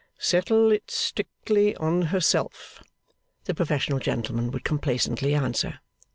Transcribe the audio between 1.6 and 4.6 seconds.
on herself,' the professional gentleman